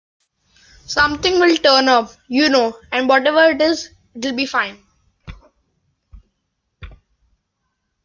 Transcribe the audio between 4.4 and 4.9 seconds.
fine.